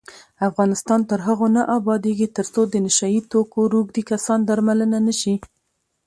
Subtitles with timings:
[0.49, 5.35] افغانستان تر هغو نه ابادیږي، ترڅو د نشه یي توکو روږدي کسان درملنه نشي.